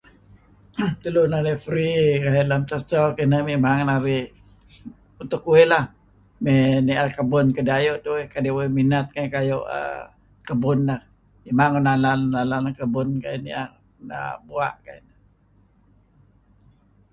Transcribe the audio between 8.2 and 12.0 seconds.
kadi' uih minat err kebun neh' memang uih